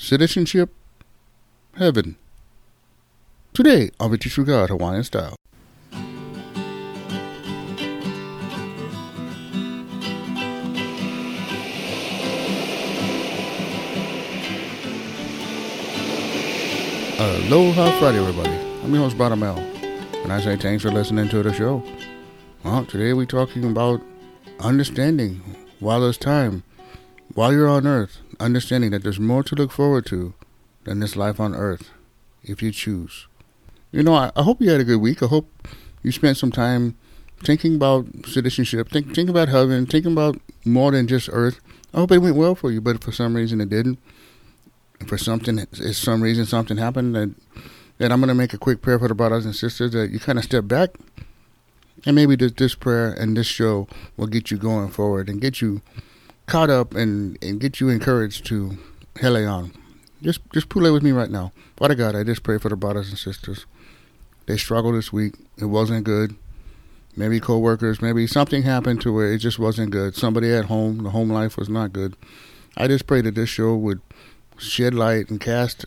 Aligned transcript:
Citizenship, 0.00 0.74
heaven. 1.76 2.16
Today, 3.52 3.90
I'll 4.00 4.08
be 4.08 4.16
teaching 4.16 4.44
God 4.44 4.70
Hawaiian 4.70 5.04
style. 5.04 5.36
Aloha 17.18 17.98
Friday, 18.00 18.18
everybody. 18.18 18.48
I'm 18.82 18.94
your 18.94 19.02
host, 19.02 19.18
Bottom 19.18 19.40
Mel, 19.40 19.58
and 19.58 20.32
I 20.32 20.40
say 20.40 20.56
thanks 20.56 20.82
for 20.82 20.90
listening 20.90 21.28
to 21.28 21.42
the 21.42 21.52
show. 21.52 21.84
Well, 22.64 22.86
today 22.86 23.12
we're 23.12 23.26
talking 23.26 23.70
about 23.70 24.00
understanding 24.60 25.42
while 25.78 26.00
there's 26.00 26.16
time, 26.16 26.62
while 27.34 27.52
you're 27.52 27.68
on 27.68 27.86
earth, 27.86 28.16
understanding 28.40 28.90
that 28.90 29.02
there's 29.02 29.20
more 29.20 29.42
to 29.44 29.54
look 29.54 29.70
forward 29.70 30.06
to 30.06 30.34
than 30.84 31.00
this 31.00 31.16
life 31.16 31.38
on 31.38 31.54
earth, 31.54 31.90
if 32.42 32.62
you 32.62 32.72
choose. 32.72 33.26
You 33.92 34.02
know, 34.02 34.14
I, 34.14 34.30
I 34.36 34.42
hope 34.42 34.60
you 34.60 34.70
had 34.70 34.80
a 34.80 34.84
good 34.84 35.00
week. 35.00 35.22
I 35.22 35.26
hope 35.26 35.48
you 36.02 36.12
spent 36.12 36.36
some 36.36 36.50
time 36.50 36.96
thinking 37.42 37.74
about 37.74 38.06
citizenship, 38.26 38.88
think, 38.90 39.06
thinking 39.06 39.28
about 39.28 39.48
heaven, 39.48 39.86
thinking 39.86 40.12
about 40.12 40.40
more 40.64 40.90
than 40.92 41.06
just 41.06 41.28
earth. 41.32 41.60
I 41.92 41.98
hope 41.98 42.12
it 42.12 42.18
went 42.18 42.36
well 42.36 42.54
for 42.54 42.70
you, 42.70 42.80
but 42.80 43.02
for 43.02 43.12
some 43.12 43.34
reason 43.34 43.60
it 43.60 43.68
didn't. 43.68 43.98
For 45.06 45.16
something, 45.16 45.58
if 45.58 45.96
some 45.96 46.22
reason 46.22 46.44
something 46.44 46.76
happened, 46.76 47.14
that, 47.14 47.34
that 47.98 48.12
I'm 48.12 48.20
going 48.20 48.28
to 48.28 48.34
make 48.34 48.52
a 48.52 48.58
quick 48.58 48.82
prayer 48.82 48.98
for 48.98 49.08
the 49.08 49.14
brothers 49.14 49.46
and 49.46 49.56
sisters 49.56 49.92
that 49.92 50.10
you 50.10 50.18
kind 50.18 50.38
of 50.38 50.44
step 50.44 50.68
back 50.68 50.90
and 52.06 52.16
maybe 52.16 52.36
this, 52.36 52.52
this 52.52 52.74
prayer 52.74 53.12
and 53.12 53.36
this 53.36 53.46
show 53.46 53.88
will 54.16 54.26
get 54.26 54.50
you 54.50 54.56
going 54.56 54.88
forward 54.88 55.28
and 55.28 55.40
get 55.40 55.60
you 55.60 55.82
caught 56.50 56.68
up 56.68 56.94
and, 56.94 57.38
and 57.42 57.60
get 57.60 57.80
you 57.80 57.88
encouraged 57.88 58.44
to 58.46 58.76
hele 59.20 59.48
on. 59.48 59.72
Just 60.20 60.40
just 60.52 60.68
pray 60.68 60.90
with 60.90 61.02
me 61.02 61.12
right 61.12 61.30
now. 61.30 61.52
Father 61.76 61.94
God, 61.94 62.14
I 62.14 62.24
just 62.24 62.42
pray 62.42 62.58
for 62.58 62.68
the 62.68 62.76
brothers 62.76 63.08
and 63.08 63.16
sisters. 63.16 63.64
They 64.46 64.56
struggled 64.56 64.96
this 64.96 65.12
week. 65.12 65.34
It 65.56 65.66
wasn't 65.66 66.04
good. 66.04 66.34
Maybe 67.16 67.40
co-workers, 67.40 68.02
maybe 68.02 68.26
something 68.26 68.62
happened 68.62 69.00
to 69.02 69.12
where 69.12 69.32
it 69.32 69.38
just 69.38 69.58
wasn't 69.58 69.90
good. 69.90 70.14
Somebody 70.14 70.52
at 70.52 70.66
home, 70.66 71.02
the 71.04 71.10
home 71.10 71.30
life 71.30 71.56
was 71.56 71.68
not 71.68 71.92
good. 71.92 72.14
I 72.76 72.86
just 72.86 73.06
pray 73.06 73.20
that 73.22 73.34
this 73.34 73.48
show 73.48 73.74
would 73.74 74.00
shed 74.58 74.94
light 74.94 75.30
and 75.30 75.40
cast 75.40 75.86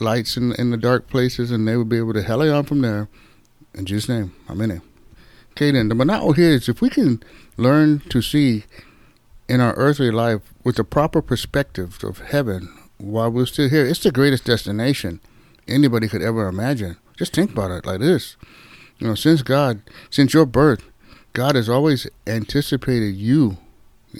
lights 0.00 0.36
in 0.36 0.52
in 0.52 0.70
the 0.70 0.76
dark 0.76 1.08
places, 1.08 1.50
and 1.50 1.66
they 1.66 1.76
would 1.76 1.88
be 1.88 1.98
able 1.98 2.14
to 2.14 2.22
hele 2.22 2.52
on 2.52 2.64
from 2.64 2.82
there. 2.82 3.08
In 3.74 3.86
Jesus' 3.86 4.08
name, 4.08 4.34
Amen. 4.50 4.82
Okay, 5.52 5.70
then 5.70 5.88
the 5.88 5.94
manao 5.94 6.34
here 6.34 6.50
is 6.50 6.68
if 6.68 6.80
we 6.80 6.90
can 6.90 7.22
learn 7.56 8.00
to 8.10 8.20
see 8.20 8.64
in 9.48 9.60
our 9.60 9.74
earthly 9.74 10.10
life 10.10 10.42
with 10.62 10.76
the 10.76 10.84
proper 10.84 11.20
perspective 11.22 12.02
of 12.02 12.18
heaven 12.20 12.72
while 12.98 13.30
we're 13.30 13.46
still 13.46 13.68
here, 13.68 13.86
it's 13.86 14.02
the 14.02 14.10
greatest 14.10 14.44
destination 14.44 15.20
anybody 15.68 16.08
could 16.08 16.22
ever 16.22 16.48
imagine. 16.48 16.96
Just 17.16 17.34
think 17.34 17.52
about 17.52 17.70
it 17.70 17.86
like 17.86 18.00
this. 18.00 18.36
You 18.98 19.08
know, 19.08 19.14
since 19.14 19.42
God, 19.42 19.82
since 20.10 20.34
your 20.34 20.46
birth, 20.46 20.84
God 21.32 21.56
has 21.56 21.68
always 21.68 22.06
anticipated 22.26 23.16
you, 23.16 23.58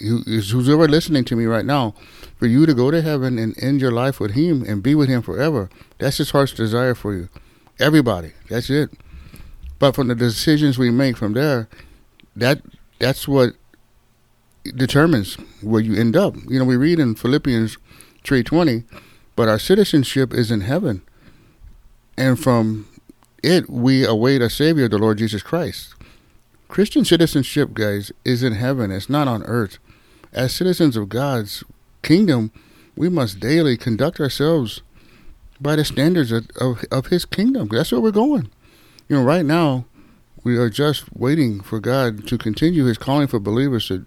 who's 0.01 0.69
ever 0.69 0.89
listening 0.89 1.25
to 1.27 1.37
me 1.37 1.45
right 1.45 1.65
now, 1.65 1.95
for 2.39 2.47
you 2.47 2.67
to 2.67 2.75
go 2.75 2.91
to 2.91 3.01
heaven 3.01 3.39
and 3.39 3.57
end 3.63 3.81
your 3.81 3.93
life 3.93 4.19
with 4.19 4.33
Him 4.33 4.65
and 4.67 4.83
be 4.83 4.95
with 4.95 5.09
Him 5.09 5.23
forever. 5.23 5.71
That's 5.99 6.19
His 6.19 6.31
heart's 6.31 6.53
desire 6.53 6.95
for 6.95 7.15
you. 7.15 7.29
Everybody. 7.79 8.33
That's 8.49 8.71
it. 8.71 8.91
But 9.79 9.95
from 9.95 10.09
the 10.09 10.15
decisions 10.15 10.79
we 10.79 10.91
make 10.91 11.17
from 11.17 11.35
there, 11.35 11.69
that 12.35 12.63
that's 12.99 13.29
what 13.29 13.55
determines 14.65 15.35
where 15.61 15.81
you 15.81 15.95
end 15.95 16.17
up. 16.17 16.37
You 16.49 16.59
know, 16.59 16.65
we 16.65 16.77
read 16.77 16.99
in 16.99 17.15
Philippians 17.15 17.77
3:20, 18.25 18.85
but 19.37 19.49
our 19.49 19.59
citizenship 19.59 20.33
is 20.33 20.51
in 20.51 20.63
heaven. 20.63 21.03
And 22.17 22.39
from 22.39 22.87
it 23.43 23.69
we 23.69 24.05
await 24.05 24.41
a 24.41 24.49
savior, 24.49 24.89
the 24.89 24.99
Lord 24.99 25.19
Jesus 25.19 25.43
Christ. 25.43 25.95
Christian 26.69 27.05
citizenship, 27.05 27.75
guys, 27.75 28.11
is 28.25 28.43
in 28.43 28.55
heaven. 28.55 28.91
It's 28.91 29.11
not 29.11 29.29
on 29.29 29.43
earth. 29.45 29.79
As 30.33 30.53
citizens 30.53 30.97
of 30.97 31.09
God's 31.09 31.63
kingdom, 32.03 32.51
we 32.97 33.09
must 33.09 33.41
daily 33.41 33.77
conduct 33.77 34.19
ourselves 34.19 34.83
by 35.61 35.77
the 35.77 35.85
standards 35.85 36.33
of, 36.33 36.49
of, 36.61 36.85
of 36.91 37.07
his 37.07 37.25
kingdom. 37.25 37.69
That's 37.69 37.93
where 37.93 38.01
we're 38.01 38.11
going. 38.11 38.51
You 39.09 39.17
know, 39.17 39.23
right 39.23 39.45
now, 39.45 39.85
we 40.43 40.57
are 40.57 40.71
just 40.71 41.05
waiting 41.15 41.61
for 41.61 41.81
God 41.81 42.27
to 42.29 42.39
continue 42.39 42.85
his 42.85 42.99
calling 42.99 43.27
for 43.27 43.39
believers 43.39 43.89
to 43.89 44.05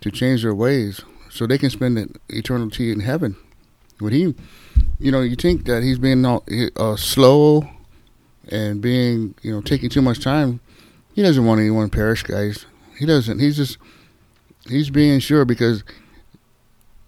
to 0.00 0.10
change 0.10 0.42
their 0.42 0.54
ways 0.54 1.02
so 1.28 1.46
they 1.46 1.58
can 1.58 1.70
spend 1.70 2.18
eternity 2.28 2.90
in 2.90 3.00
heaven 3.00 3.36
with 4.00 4.12
him. 4.12 4.34
You 4.98 5.12
know, 5.12 5.20
you 5.20 5.36
think 5.36 5.64
that 5.66 5.82
he's 5.82 5.98
being 5.98 6.24
uh, 6.24 6.96
slow 6.96 7.68
and 8.48 8.80
being, 8.80 9.34
you 9.42 9.52
know, 9.52 9.60
taking 9.60 9.90
too 9.90 10.02
much 10.02 10.20
time. 10.20 10.60
He 11.14 11.22
doesn't 11.22 11.44
want 11.44 11.60
anyone 11.60 11.90
to 11.90 11.96
perish, 11.96 12.22
guys. 12.22 12.66
He 12.98 13.06
doesn't. 13.06 13.38
He's 13.38 13.56
just, 13.56 13.78
he's 14.68 14.90
being 14.90 15.20
sure 15.20 15.44
because 15.44 15.84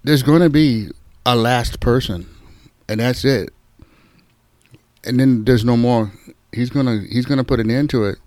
there's 0.05 0.23
going 0.23 0.43
to 0.43 0.51
be 0.51 0.89
a 1.25 1.37
last 1.37 1.81
person, 1.81 2.27
and 2.89 3.01
that's 3.01 3.25
it. 3.25 3.51
And 5.05 5.19
then 5.19 5.45
there's 5.45 5.65
no 5.65 5.77
more. 5.77 6.13
He's 6.53 6.71
gonna, 6.71 7.03
he's 7.11 7.27
gonna 7.27 7.45
put 7.45 7.61
an 7.61 7.71
end 7.71 7.91
to 7.91 8.05
it. 8.05 8.19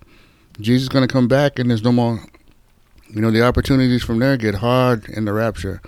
Jesus 0.59 0.84
is 0.84 0.90
gonna 0.90 1.08
come 1.08 1.28
back, 1.28 1.59
and 1.59 1.70
there's 1.70 1.84
no 1.84 1.92
more 1.92 2.20
you 3.09 3.21
know, 3.21 3.31
the 3.31 3.43
opportunities 3.43 4.03
from 4.03 4.19
there 4.19 4.38
get 4.38 4.55
hard 4.55 5.07
in 5.09 5.25
the 5.25 5.33
rapture. 5.33 5.81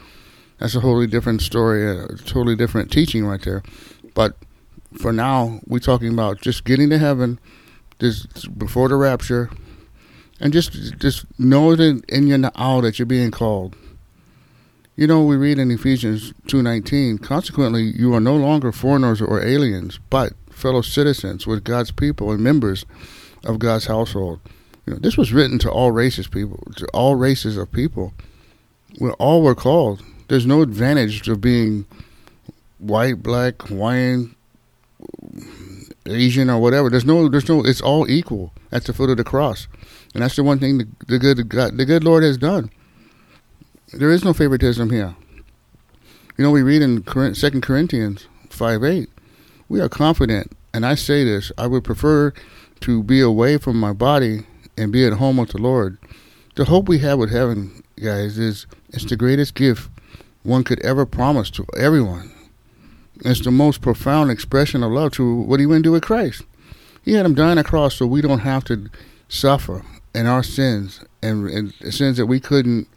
That's 0.59 0.75
a 0.75 0.79
wholly 0.79 1.07
different 1.07 1.41
story, 1.41 1.89
a 1.89 2.07
totally 2.07 2.55
different 2.55 2.91
teaching 2.91 3.25
right 3.25 3.41
there. 3.41 3.63
But 4.13 4.35
for 4.99 5.11
now, 5.11 5.59
we're 5.67 5.79
talking 5.79 6.11
about 6.11 6.41
just 6.41 6.63
getting 6.63 6.89
to 6.89 6.97
heaven, 6.97 7.39
just 7.99 8.57
before 8.57 8.89
the 8.89 8.95
rapture, 8.95 9.49
and 10.39 10.53
just 10.53 10.97
just 10.97 11.25
know 11.39 11.75
that 11.75 12.03
in 12.09 12.27
your 12.27 12.37
now 12.37 12.81
that 12.81 12.97
you're 12.97 13.05
being 13.05 13.31
called. 13.31 13.75
You 14.95 15.05
know, 15.05 15.23
we 15.23 15.35
read 15.35 15.59
in 15.59 15.69
Ephesians 15.69 16.33
two 16.47 16.63
nineteen. 16.63 17.19
Consequently, 17.19 17.83
you 17.83 18.15
are 18.15 18.19
no 18.19 18.35
longer 18.35 18.71
foreigners 18.71 19.21
or 19.21 19.43
aliens, 19.43 19.99
but 20.09 20.33
fellow 20.49 20.81
citizens 20.81 21.45
with 21.45 21.63
God's 21.63 21.91
people 21.91 22.31
and 22.31 22.41
members 22.41 22.85
of 23.45 23.59
God's 23.59 23.85
household 23.85 24.39
you 24.87 24.93
know, 24.93 24.99
this 24.99 25.17
was 25.17 25.33
written 25.33 25.59
to 25.59 25.69
all 25.69 25.91
races, 25.91 26.27
people, 26.27 26.63
to 26.77 26.87
all 26.93 27.15
races 27.15 27.57
of 27.57 27.71
people. 27.71 28.13
We 29.01 29.09
all 29.11 29.43
were 29.43 29.53
called. 29.53 30.01
There's 30.29 30.45
no 30.45 30.61
advantage 30.61 31.27
of 31.27 31.41
being 31.41 31.85
white, 32.79 33.21
black, 33.21 33.61
Hawaiian, 33.63 34.33
Asian, 36.05 36.49
or 36.49 36.61
whatever. 36.61 36.89
There's 36.89 37.05
no, 37.05 37.27
there's 37.27 37.49
no. 37.49 37.65
It's 37.65 37.81
all 37.81 38.09
equal 38.09 38.53
at 38.71 38.85
the 38.85 38.93
foot 38.93 39.09
of 39.09 39.17
the 39.17 39.25
cross, 39.25 39.67
and 40.13 40.23
that's 40.23 40.37
the 40.37 40.43
one 40.43 40.57
thing 40.57 40.77
the, 40.77 40.87
the 41.07 41.19
good 41.19 41.49
God, 41.49 41.77
the 41.77 41.85
good 41.85 42.05
Lord 42.05 42.23
has 42.23 42.37
done. 42.37 42.71
There 43.91 44.11
is 44.11 44.23
no 44.23 44.33
favoritism 44.33 44.89
here. 44.89 45.15
You 46.37 46.45
know, 46.45 46.51
we 46.51 46.61
read 46.61 46.81
in 46.81 47.03
Second 47.35 47.61
Corinthians 47.61 48.27
five 48.49 48.85
eight. 48.85 49.09
We 49.67 49.81
are 49.81 49.89
confident, 49.89 50.53
and 50.73 50.85
I 50.85 50.95
say 50.95 51.25
this: 51.25 51.51
I 51.57 51.67
would 51.67 51.83
prefer 51.83 52.31
to 52.81 53.03
be 53.03 53.19
away 53.19 53.57
from 53.57 53.77
my 53.77 53.91
body 53.91 54.45
and 54.77 54.91
be 54.91 55.05
at 55.05 55.13
home 55.13 55.37
with 55.37 55.49
the 55.49 55.61
Lord. 55.61 55.97
The 56.55 56.65
hope 56.65 56.87
we 56.87 56.99
have 56.99 57.19
with 57.19 57.31
heaven, 57.31 57.83
guys, 58.01 58.37
is 58.37 58.65
it's 58.89 59.05
the 59.05 59.15
greatest 59.15 59.55
gift 59.55 59.89
one 60.43 60.63
could 60.63 60.79
ever 60.85 61.05
promise 61.05 61.49
to 61.51 61.65
everyone. 61.77 62.31
It's 63.25 63.41
the 63.41 63.51
most 63.51 63.81
profound 63.81 64.31
expression 64.31 64.83
of 64.83 64.91
love 64.91 65.11
to 65.13 65.41
what 65.41 65.59
he 65.59 65.65
went 65.65 65.83
to 65.83 65.89
do 65.89 65.91
with 65.93 66.03
Christ. 66.03 66.43
He 67.03 67.13
had 67.13 67.25
him 67.25 67.35
die 67.35 67.51
on 67.51 67.57
a 67.57 67.63
cross 67.63 67.95
so 67.95 68.05
we 68.05 68.21
don't 68.21 68.39
have 68.39 68.63
to 68.65 68.89
suffer 69.27 69.83
in 70.13 70.25
our 70.25 70.43
sins 70.43 71.03
and, 71.21 71.49
and 71.49 71.73
sins 71.93 72.17
that 72.17 72.27
we 72.27 72.39
couldn't, 72.39 72.87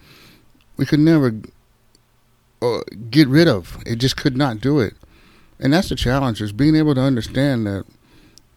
we 0.76 0.86
could 0.86 1.00
never 1.00 1.34
uh, 2.62 2.80
get 3.10 3.28
rid 3.28 3.48
of. 3.48 3.82
It 3.86 3.96
just 3.96 4.16
could 4.16 4.36
not 4.36 4.60
do 4.60 4.80
it. 4.80 4.94
And 5.58 5.72
that's 5.72 5.90
the 5.90 5.96
challenge 5.96 6.40
is 6.40 6.52
being 6.52 6.76
able 6.76 6.94
to 6.94 7.00
understand 7.00 7.66
that 7.66 7.84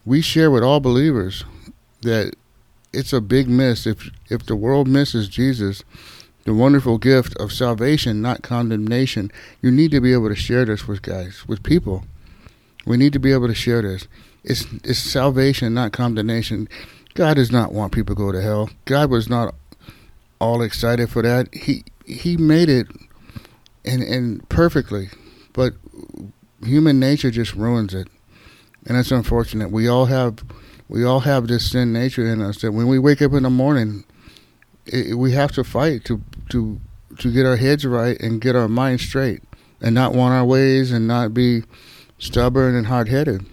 we 0.04 0.20
share 0.20 0.50
with 0.50 0.62
all 0.62 0.80
believers 0.80 1.44
that 2.02 2.34
it's 2.94 3.12
a 3.12 3.20
big 3.20 3.48
miss 3.48 3.86
if 3.86 4.10
if 4.28 4.46
the 4.46 4.56
world 4.56 4.88
misses 4.88 5.28
Jesus, 5.28 5.82
the 6.44 6.54
wonderful 6.54 6.98
gift 6.98 7.36
of 7.36 7.52
salvation, 7.52 8.22
not 8.22 8.42
condemnation. 8.42 9.30
You 9.62 9.70
need 9.70 9.90
to 9.92 10.00
be 10.00 10.12
able 10.12 10.28
to 10.28 10.36
share 10.36 10.64
this 10.64 10.86
with 10.86 11.02
guys, 11.02 11.46
with 11.46 11.62
people. 11.62 12.04
We 12.86 12.96
need 12.96 13.12
to 13.14 13.18
be 13.18 13.32
able 13.32 13.48
to 13.48 13.54
share 13.54 13.82
this. 13.82 14.06
It's 14.42 14.66
it's 14.84 14.98
salvation, 14.98 15.74
not 15.74 15.92
condemnation. 15.92 16.68
God 17.14 17.34
does 17.34 17.50
not 17.50 17.72
want 17.72 17.92
people 17.92 18.14
to 18.14 18.22
go 18.22 18.32
to 18.32 18.42
hell. 18.42 18.70
God 18.84 19.10
was 19.10 19.28
not 19.28 19.54
all 20.38 20.62
excited 20.62 21.08
for 21.08 21.22
that. 21.22 21.52
He 21.54 21.84
he 22.04 22.36
made 22.36 22.68
it 22.68 22.88
and 23.84 24.02
and 24.02 24.46
perfectly, 24.48 25.08
but 25.52 25.74
human 26.62 27.00
nature 27.00 27.30
just 27.30 27.54
ruins 27.54 27.94
it, 27.94 28.08
and 28.86 28.98
it's 28.98 29.10
unfortunate. 29.10 29.70
We 29.70 29.88
all 29.88 30.06
have 30.06 30.44
we 30.88 31.04
all 31.04 31.20
have 31.20 31.46
this 31.46 31.70
sin 31.70 31.92
nature 31.92 32.26
in 32.26 32.40
us 32.40 32.60
that 32.60 32.72
when 32.72 32.88
we 32.88 32.98
wake 32.98 33.22
up 33.22 33.32
in 33.32 33.42
the 33.44 33.50
morning, 33.50 34.04
it, 34.86 35.16
we 35.16 35.32
have 35.32 35.52
to 35.52 35.64
fight 35.64 36.04
to 36.04 36.22
to 36.50 36.80
to 37.18 37.32
get 37.32 37.46
our 37.46 37.56
heads 37.56 37.84
right 37.86 38.20
and 38.20 38.40
get 38.40 38.56
our 38.56 38.68
minds 38.68 39.02
straight. 39.02 39.42
and 39.80 39.94
not 39.94 40.14
want 40.14 40.32
our 40.32 40.44
ways 40.44 40.90
and 40.90 41.06
not 41.06 41.34
be 41.34 41.62
stubborn 42.18 42.74
and 42.74 42.86
hard 42.86 43.08
headed. 43.08 43.44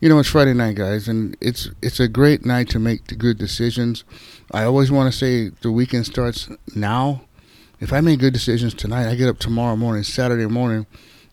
You 0.00 0.08
know, 0.08 0.18
it's 0.18 0.28
Friday 0.28 0.54
night, 0.54 0.76
guys, 0.76 1.08
and 1.08 1.36
it's 1.40 1.68
it's 1.80 2.00
a 2.00 2.08
great 2.08 2.44
night 2.44 2.68
to 2.70 2.78
make 2.78 3.18
good 3.18 3.38
decisions. 3.38 4.04
I 4.52 4.64
always 4.64 4.90
want 4.90 5.12
to 5.12 5.18
say 5.18 5.50
the 5.62 5.70
weekend 5.72 6.06
starts 6.06 6.48
now. 6.74 7.22
If 7.80 7.92
I 7.92 8.00
make 8.00 8.20
good 8.20 8.32
decisions 8.32 8.74
tonight, 8.74 9.08
I 9.08 9.16
get 9.16 9.28
up 9.28 9.38
tomorrow 9.38 9.76
morning, 9.76 10.04
Saturday 10.04 10.46
morning, 10.46 10.86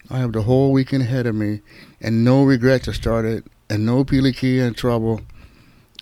I 0.09 0.17
have 0.19 0.33
the 0.33 0.43
whole 0.43 0.71
weekend 0.71 1.03
ahead 1.03 1.27
of 1.27 1.35
me, 1.35 1.61
and 2.01 2.23
no 2.23 2.43
regret 2.43 2.83
to 2.83 2.93
start 2.93 3.25
it, 3.25 3.45
and 3.69 3.85
no 3.85 4.03
key 4.03 4.59
and 4.59 4.75
trouble, 4.75 5.21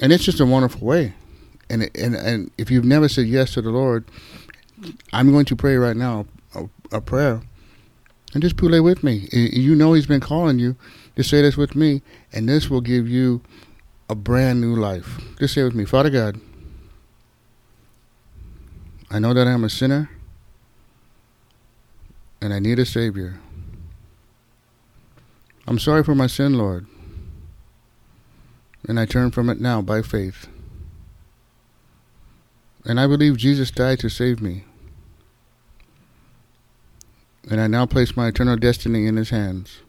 and 0.02 0.12
it's 0.12 0.24
just 0.24 0.40
a 0.40 0.46
wonderful 0.46 0.86
way. 0.86 1.14
And 1.70 1.90
and 1.96 2.16
and 2.16 2.52
if 2.58 2.72
you've 2.72 2.86
never 2.86 3.10
said 3.10 3.28
yes 3.28 3.54
to 3.54 3.62
the 3.62 3.72
Lord, 3.72 4.06
I'm 5.12 5.32
going 5.32 5.46
to 5.46 5.56
pray 5.56 5.76
right 5.78 5.98
now 5.98 6.26
a, 6.56 6.66
a 6.92 7.02
prayer, 7.02 7.42
and 8.34 8.42
just 8.42 8.58
pray 8.58 8.80
with 8.80 9.04
me. 9.04 9.28
You 9.32 9.76
know 9.76 9.94
He's 9.94 10.08
been 10.08 10.22
calling 10.22 10.60
you 10.60 10.76
just 11.18 11.32
say 11.32 11.42
this 11.42 11.58
with 11.58 11.76
me, 11.76 12.04
and 12.32 12.48
this 12.48 12.70
will 12.70 12.80
give 12.80 13.10
you 13.10 13.42
a 14.08 14.14
brand 14.14 14.62
new 14.62 14.76
life. 14.76 15.20
Just 15.40 15.56
say 15.56 15.64
with 15.64 15.74
me, 15.74 15.84
Father 15.84 16.12
God, 16.12 16.40
I 19.10 19.18
know 19.18 19.34
that 19.34 19.48
I'm 19.48 19.64
a 19.64 19.70
sinner 19.70 20.12
and 22.40 22.54
I 22.54 22.60
need 22.60 22.78
a 22.78 22.86
Savior. 22.86 23.40
I'm 25.68 25.80
sorry 25.80 26.04
for 26.04 26.14
my 26.14 26.28
sin, 26.28 26.54
Lord, 26.54 26.86
and 28.88 29.00
I 29.00 29.06
turn 29.06 29.32
from 29.32 29.50
it 29.50 29.60
now 29.60 29.82
by 29.82 30.02
faith. 30.02 30.48
And 32.86 33.00
I 33.00 33.08
believe 33.08 33.38
Jesus 33.38 33.70
died 33.70 34.00
to 34.00 34.10
save 34.10 34.42
me. 34.42 34.64
And 37.50 37.60
I 37.60 37.68
now 37.68 37.86
place 37.86 38.16
my 38.16 38.28
eternal 38.28 38.56
destiny 38.56 39.08
in 39.08 39.18
His 39.18 39.30
hands. 39.30 39.82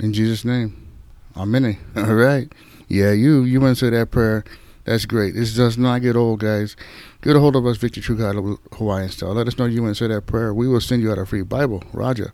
In 0.00 0.12
Jesus' 0.12 0.44
name. 0.44 0.88
Amen. 1.36 1.78
All 1.96 2.14
right. 2.14 2.52
Yeah, 2.88 3.12
you 3.12 3.42
you 3.42 3.60
went 3.60 3.78
that 3.78 4.10
prayer. 4.10 4.44
That's 4.84 5.06
great. 5.06 5.34
This 5.34 5.54
does 5.54 5.78
not 5.78 6.02
get 6.02 6.16
old, 6.16 6.40
guys. 6.40 6.76
Get 7.22 7.36
a 7.36 7.40
hold 7.40 7.54
of 7.54 7.64
us, 7.66 7.76
Victory 7.76 8.02
True 8.02 8.16
God 8.16 8.58
Hawaiian 8.72 9.10
style. 9.10 9.32
Let 9.32 9.46
us 9.46 9.56
know 9.56 9.66
you 9.66 9.94
to 9.94 10.08
that 10.08 10.26
prayer. 10.26 10.52
We 10.52 10.66
will 10.66 10.80
send 10.80 11.02
you 11.02 11.12
out 11.12 11.18
a 11.18 11.26
free 11.26 11.42
Bible. 11.42 11.84
Roger. 11.92 12.32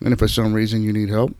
And 0.00 0.14
if 0.14 0.18
for 0.18 0.28
some 0.28 0.54
reason 0.54 0.82
you 0.82 0.92
need 0.92 1.10
help, 1.10 1.34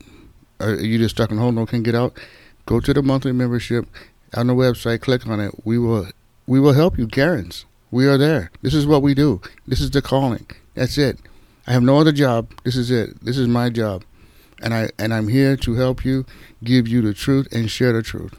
or 0.59 0.75
you 0.75 0.99
just 0.99 1.15
stuck 1.15 1.31
in 1.31 1.37
hold 1.37 1.57
and 1.57 1.67
can't 1.67 1.83
get 1.83 1.95
out, 1.95 2.17
go 2.65 2.79
to 2.79 2.93
the 2.93 3.01
monthly 3.01 3.31
membership 3.31 3.87
on 4.33 4.47
the 4.47 4.53
website. 4.53 5.01
Click 5.01 5.27
on 5.27 5.39
it. 5.39 5.53
We 5.65 5.77
will 5.77 6.07
we 6.47 6.59
will 6.59 6.73
help 6.73 6.97
you, 6.97 7.07
Karens. 7.07 7.65
We 7.91 8.07
are 8.07 8.17
there. 8.17 8.51
This 8.61 8.73
is 8.73 8.87
what 8.87 9.01
we 9.01 9.13
do. 9.13 9.41
This 9.67 9.79
is 9.79 9.91
the 9.91 10.01
calling. 10.01 10.47
That's 10.73 10.97
it. 10.97 11.19
I 11.67 11.73
have 11.73 11.83
no 11.83 11.99
other 11.99 12.11
job. 12.11 12.49
This 12.63 12.75
is 12.75 12.91
it. 12.91 13.23
This 13.23 13.37
is 13.37 13.47
my 13.47 13.69
job 13.69 14.03
and 14.63 14.73
I 14.73 14.89
and 14.97 15.13
I'm 15.13 15.27
here 15.27 15.55
to 15.57 15.75
help 15.75 16.05
you, 16.05 16.25
give 16.63 16.87
you 16.87 17.01
the 17.01 17.13
truth, 17.13 17.47
and 17.51 17.69
share 17.69 17.93
the 17.93 18.01
truth. 18.01 18.33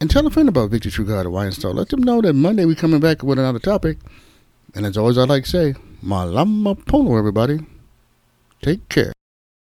And 0.00 0.10
tell 0.10 0.26
a 0.26 0.30
friend 0.30 0.48
about 0.48 0.70
Victory 0.70 0.92
True 0.92 1.04
God 1.04 1.24
Hawaiian 1.24 1.52
Style. 1.52 1.74
Let 1.74 1.88
them 1.88 2.02
know 2.02 2.20
that 2.22 2.34
Monday 2.34 2.64
we're 2.64 2.76
coming 2.76 3.00
back 3.00 3.22
with 3.22 3.38
another 3.38 3.58
topic. 3.58 3.98
And 4.74 4.86
as 4.86 4.96
always, 4.96 5.18
I 5.18 5.24
like 5.24 5.44
to 5.44 5.50
say, 5.50 5.74
Malama 6.04 6.76
Pono, 6.84 7.18
everybody. 7.18 7.60
Take 8.62 8.88
care. 8.88 9.15